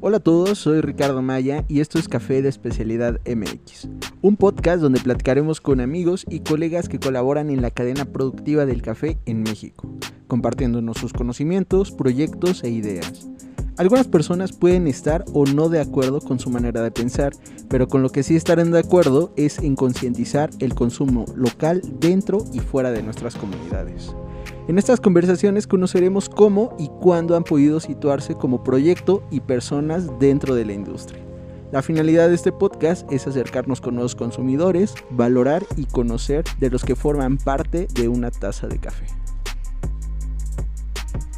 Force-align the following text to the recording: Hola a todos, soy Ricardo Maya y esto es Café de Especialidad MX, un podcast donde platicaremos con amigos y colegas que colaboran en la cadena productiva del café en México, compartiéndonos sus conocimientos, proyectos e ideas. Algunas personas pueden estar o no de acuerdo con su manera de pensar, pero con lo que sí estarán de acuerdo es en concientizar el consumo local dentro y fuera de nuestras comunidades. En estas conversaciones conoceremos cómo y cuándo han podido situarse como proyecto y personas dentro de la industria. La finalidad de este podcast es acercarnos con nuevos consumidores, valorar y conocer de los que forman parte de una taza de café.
Hola 0.00 0.18
a 0.18 0.20
todos, 0.20 0.60
soy 0.60 0.80
Ricardo 0.80 1.22
Maya 1.22 1.64
y 1.66 1.80
esto 1.80 1.98
es 1.98 2.06
Café 2.06 2.40
de 2.40 2.48
Especialidad 2.48 3.20
MX, 3.26 3.88
un 4.22 4.36
podcast 4.36 4.80
donde 4.80 5.00
platicaremos 5.00 5.60
con 5.60 5.80
amigos 5.80 6.24
y 6.30 6.40
colegas 6.40 6.88
que 6.88 7.00
colaboran 7.00 7.50
en 7.50 7.62
la 7.62 7.72
cadena 7.72 8.04
productiva 8.04 8.64
del 8.64 8.80
café 8.80 9.18
en 9.26 9.42
México, 9.42 9.90
compartiéndonos 10.28 10.98
sus 10.98 11.12
conocimientos, 11.12 11.90
proyectos 11.90 12.62
e 12.62 12.70
ideas. 12.70 13.27
Algunas 13.78 14.08
personas 14.08 14.52
pueden 14.52 14.88
estar 14.88 15.24
o 15.32 15.46
no 15.46 15.68
de 15.68 15.80
acuerdo 15.80 16.20
con 16.20 16.40
su 16.40 16.50
manera 16.50 16.82
de 16.82 16.90
pensar, 16.90 17.32
pero 17.68 17.86
con 17.86 18.02
lo 18.02 18.10
que 18.10 18.24
sí 18.24 18.34
estarán 18.34 18.72
de 18.72 18.80
acuerdo 18.80 19.32
es 19.36 19.60
en 19.60 19.76
concientizar 19.76 20.50
el 20.58 20.74
consumo 20.74 21.26
local 21.36 21.80
dentro 22.00 22.44
y 22.52 22.58
fuera 22.58 22.90
de 22.90 23.04
nuestras 23.04 23.36
comunidades. 23.36 24.16
En 24.66 24.78
estas 24.78 25.00
conversaciones 25.00 25.68
conoceremos 25.68 26.28
cómo 26.28 26.74
y 26.76 26.88
cuándo 26.88 27.36
han 27.36 27.44
podido 27.44 27.78
situarse 27.78 28.34
como 28.34 28.64
proyecto 28.64 29.22
y 29.30 29.40
personas 29.40 30.08
dentro 30.18 30.56
de 30.56 30.64
la 30.64 30.72
industria. 30.72 31.22
La 31.70 31.80
finalidad 31.80 32.28
de 32.28 32.34
este 32.34 32.50
podcast 32.50 33.10
es 33.12 33.28
acercarnos 33.28 33.80
con 33.80 33.94
nuevos 33.94 34.16
consumidores, 34.16 34.94
valorar 35.10 35.64
y 35.76 35.84
conocer 35.84 36.42
de 36.58 36.70
los 36.70 36.84
que 36.84 36.96
forman 36.96 37.38
parte 37.38 37.86
de 37.94 38.08
una 38.08 38.32
taza 38.32 38.66
de 38.66 38.78
café. 38.78 39.06